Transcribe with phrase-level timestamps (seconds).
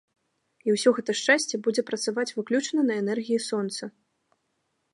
[0.67, 3.83] І ўсё гэта шчасце будзе працаваць выключна на энергіі сонца!